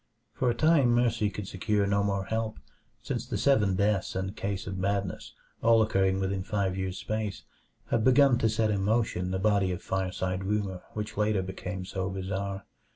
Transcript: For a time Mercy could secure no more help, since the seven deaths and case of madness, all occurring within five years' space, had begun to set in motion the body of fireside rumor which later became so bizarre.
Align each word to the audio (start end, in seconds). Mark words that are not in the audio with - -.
For 0.33 0.49
a 0.49 0.55
time 0.55 0.95
Mercy 0.95 1.29
could 1.29 1.47
secure 1.47 1.85
no 1.85 2.01
more 2.03 2.25
help, 2.25 2.57
since 3.03 3.23
the 3.27 3.37
seven 3.37 3.75
deaths 3.75 4.15
and 4.15 4.35
case 4.35 4.65
of 4.65 4.79
madness, 4.79 5.35
all 5.61 5.79
occurring 5.83 6.19
within 6.19 6.41
five 6.41 6.75
years' 6.75 6.97
space, 6.97 7.43
had 7.91 8.03
begun 8.03 8.39
to 8.39 8.49
set 8.49 8.71
in 8.71 8.81
motion 8.83 9.29
the 9.29 9.37
body 9.37 9.71
of 9.71 9.83
fireside 9.83 10.43
rumor 10.43 10.81
which 10.93 11.17
later 11.17 11.43
became 11.43 11.85
so 11.85 12.09
bizarre. 12.09 12.65